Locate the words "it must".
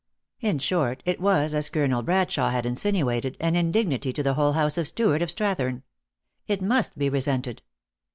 6.47-6.97